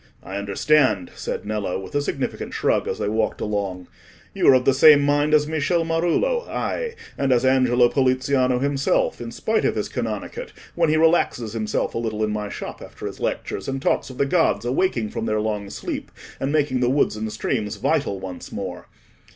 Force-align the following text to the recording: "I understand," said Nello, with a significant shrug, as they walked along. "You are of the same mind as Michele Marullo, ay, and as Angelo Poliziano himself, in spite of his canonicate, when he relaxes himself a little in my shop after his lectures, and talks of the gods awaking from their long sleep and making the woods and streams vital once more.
"I 0.23 0.37
understand," 0.37 1.11
said 1.13 1.45
Nello, 1.45 1.79
with 1.79 1.93
a 1.93 2.01
significant 2.01 2.55
shrug, 2.55 2.87
as 2.87 2.97
they 2.97 3.07
walked 3.07 3.39
along. 3.39 3.87
"You 4.33 4.47
are 4.47 4.55
of 4.55 4.65
the 4.65 4.73
same 4.73 5.01
mind 5.03 5.31
as 5.35 5.45
Michele 5.45 5.85
Marullo, 5.85 6.49
ay, 6.49 6.95
and 7.19 7.31
as 7.31 7.45
Angelo 7.45 7.87
Poliziano 7.87 8.57
himself, 8.57 9.21
in 9.21 9.29
spite 9.31 9.63
of 9.63 9.75
his 9.75 9.87
canonicate, 9.89 10.53
when 10.73 10.89
he 10.89 10.97
relaxes 10.97 11.53
himself 11.53 11.93
a 11.93 11.99
little 11.99 12.23
in 12.23 12.31
my 12.31 12.49
shop 12.49 12.81
after 12.81 13.05
his 13.05 13.19
lectures, 13.19 13.67
and 13.67 13.79
talks 13.79 14.09
of 14.09 14.17
the 14.17 14.25
gods 14.25 14.65
awaking 14.65 15.11
from 15.11 15.27
their 15.27 15.39
long 15.39 15.69
sleep 15.69 16.09
and 16.39 16.51
making 16.51 16.79
the 16.79 16.89
woods 16.89 17.15
and 17.15 17.31
streams 17.31 17.75
vital 17.75 18.19
once 18.19 18.51
more. 18.51 18.87